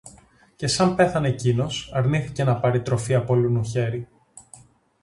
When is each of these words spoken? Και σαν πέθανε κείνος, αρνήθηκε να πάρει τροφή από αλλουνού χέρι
Και 0.55 0.67
σαν 0.67 0.95
πέθανε 0.95 1.31
κείνος, 1.31 1.91
αρνήθηκε 1.93 2.43
να 2.43 2.59
πάρει 2.59 2.81
τροφή 2.81 3.13
από 3.15 3.33
αλλουνού 3.33 3.63
χέρι 3.65 4.07